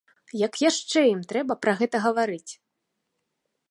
Як 0.47 0.53
яшчэ 0.69 1.03
ім 1.13 1.21
трэба 1.33 1.53
пра 1.67 1.73
гэта 1.83 1.97
гаварыць?!. 2.09 2.49